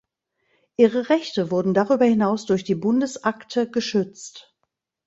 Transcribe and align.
Ihre 0.77 1.09
Rechte 1.09 1.51
wurden 1.51 1.75
darüber 1.75 2.05
hinaus 2.05 2.47
durch 2.47 2.63
die 2.63 2.73
Bundesakte 2.73 3.69
geschützt. 3.69 4.51